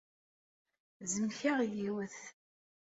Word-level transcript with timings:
Zemkeɣ 1.11 1.57
yiwet. 1.73 2.17